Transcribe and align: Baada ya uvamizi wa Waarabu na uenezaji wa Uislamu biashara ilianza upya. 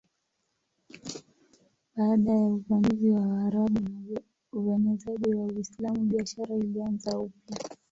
Baada 1.95 2.31
ya 2.31 2.45
uvamizi 2.47 3.09
wa 3.11 3.21
Waarabu 3.27 3.79
na 3.79 4.19
uenezaji 4.53 5.35
wa 5.35 5.45
Uislamu 5.45 6.01
biashara 6.01 6.55
ilianza 6.55 7.19
upya. 7.19 7.57